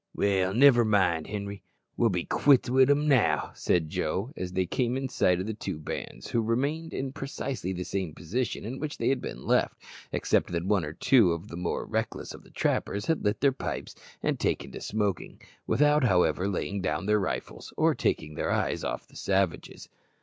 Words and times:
"Well, 0.15 0.51
niver 0.55 0.83
mind, 0.83 1.27
Henri, 1.27 1.61
we'll 1.95 2.09
be 2.09 2.25
quits 2.25 2.71
wi' 2.71 2.85
them 2.85 3.07
now," 3.07 3.51
said 3.53 3.87
Joe, 3.89 4.31
as 4.35 4.51
they 4.53 4.65
came 4.65 4.97
in 4.97 5.09
sight 5.09 5.39
of 5.39 5.45
the 5.45 5.53
two 5.53 5.77
bands, 5.77 6.27
who 6.31 6.41
remained 6.41 6.91
in 6.91 7.13
precisely 7.13 7.71
the 7.71 7.83
same 7.83 8.15
position 8.15 8.65
in 8.65 8.79
which 8.79 8.97
they 8.97 9.09
had 9.09 9.21
been 9.21 9.45
left, 9.45 9.75
except 10.11 10.51
that 10.53 10.65
one 10.65 10.83
or 10.85 10.93
two 10.93 11.33
of 11.33 11.49
the 11.49 11.55
more 11.55 11.85
reckless 11.85 12.33
of 12.33 12.43
the 12.43 12.49
trappers 12.49 13.05
had 13.05 13.23
lit 13.23 13.41
their 13.41 13.51
pipes 13.51 13.93
and 14.23 14.39
taken 14.39 14.71
to 14.71 14.81
smoking, 14.81 15.39
without, 15.67 16.03
however, 16.03 16.47
laying 16.47 16.81
down 16.81 17.05
their 17.05 17.19
rifles 17.19 17.71
or 17.77 17.93
taking 17.93 18.33
their 18.33 18.49
eyes 18.49 18.83
off 18.83 19.07
the 19.07 19.15
savages. 19.15 19.87